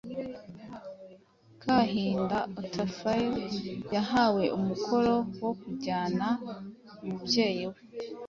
[1.63, 3.43] Kahinda Otafiire,
[3.95, 6.27] yahawe umukoro wo kujyana
[7.03, 7.79] umubyeyi we